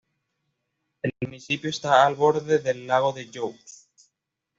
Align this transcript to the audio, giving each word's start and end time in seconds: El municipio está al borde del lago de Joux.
El 1.03 1.13
municipio 1.21 1.69
está 1.69 2.07
al 2.07 2.15
borde 2.15 2.57
del 2.57 2.87
lago 2.87 3.13
de 3.13 3.29
Joux. 3.31 3.85